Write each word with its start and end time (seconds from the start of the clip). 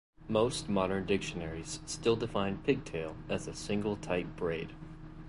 Most 0.27 0.67
modern 0.67 1.05
dictionaries 1.05 1.79
still 1.85 2.15
define 2.15 2.57
"pigtail" 2.63 3.15
as 3.29 3.45
a 3.47 3.53
single 3.53 3.97
tight 3.97 4.35
braid. 4.35 4.73